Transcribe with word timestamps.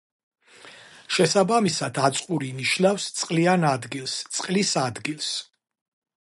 შესაბამისად, 1.17 1.99
აწყური 2.09 2.49
ნიშნავს 2.63 3.05
წყლიან 3.19 3.67
ადგილს, 3.73 4.17
წყლის 4.39 4.73
ადგილს. 4.87 5.31